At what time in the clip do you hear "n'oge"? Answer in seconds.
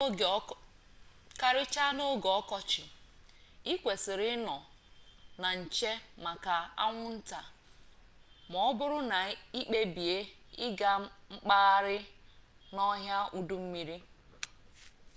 1.97-2.29